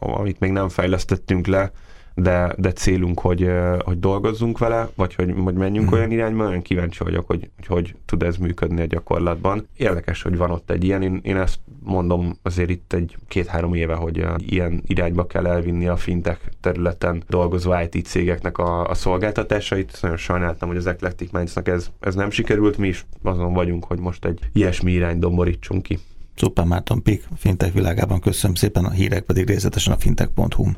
amit 0.00 0.40
még 0.40 0.47
nem 0.52 0.68
fejlesztettünk 0.68 1.46
le, 1.46 1.72
de, 2.14 2.54
de 2.56 2.72
célunk, 2.72 3.20
hogy, 3.20 3.50
hogy 3.84 4.00
dolgozzunk 4.00 4.58
vele, 4.58 4.88
vagy 4.94 5.14
hogy, 5.14 5.34
hogy 5.44 5.54
menjünk 5.54 5.90
mm. 5.90 5.92
olyan 5.92 6.10
irányba, 6.10 6.44
nagyon 6.44 6.62
kíváncsi 6.62 7.04
vagyok, 7.04 7.26
hogy, 7.26 7.50
hogy 7.56 7.66
hogy 7.66 7.94
tud 8.04 8.22
ez 8.22 8.36
működni 8.36 8.80
a 8.80 8.84
gyakorlatban. 8.84 9.68
Érdekes, 9.76 10.22
hogy 10.22 10.36
van 10.36 10.50
ott 10.50 10.70
egy 10.70 10.84
ilyen, 10.84 11.02
én, 11.02 11.20
én 11.22 11.36
ezt 11.36 11.58
mondom 11.82 12.38
azért 12.42 12.70
itt 12.70 12.92
egy 12.92 13.16
két-három 13.28 13.74
éve, 13.74 13.94
hogy 13.94 14.24
ilyen 14.38 14.82
irányba 14.86 15.26
kell 15.26 15.46
elvinni 15.46 15.88
a 15.88 15.96
fintech 15.96 16.40
területen 16.60 17.22
dolgozó 17.28 17.72
IT 17.80 18.06
cégeknek 18.06 18.58
a, 18.58 18.88
a 18.88 18.94
szolgáltatásait. 18.94 19.98
Nagyon 20.02 20.16
sajnáltam, 20.16 20.68
hogy 20.68 20.76
az 20.76 20.86
Eclectic 20.86 21.30
Mindsnak 21.30 21.68
ez, 21.68 21.90
ez 22.00 22.14
nem 22.14 22.30
sikerült, 22.30 22.78
mi 22.78 22.88
is 22.88 23.06
azon 23.22 23.52
vagyunk, 23.52 23.84
hogy 23.84 23.98
most 23.98 24.24
egy 24.24 24.40
ilyesmi 24.52 24.92
irány 24.92 25.18
domborítsunk 25.18 25.82
ki. 25.82 25.98
Szuper 26.38 26.64
Márton 26.64 27.02
Pik, 27.02 27.28
fintech 27.36 27.72
világában 27.72 28.20
köszönöm 28.20 28.54
szépen, 28.54 28.84
a 28.84 28.90
hírek 28.90 29.22
pedig 29.24 29.46
részletesen 29.46 29.92
a 29.92 29.98
fintech.hu. 29.98 30.70